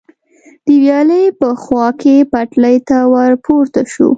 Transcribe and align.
د 0.65 0.67
ویالې 0.83 1.23
په 1.39 1.49
خوا 1.61 1.87
کې 2.01 2.15
پټلۍ 2.31 2.77
ته 2.87 2.97
ور 3.13 3.31
پورته 3.45 3.81
شو. 3.93 4.09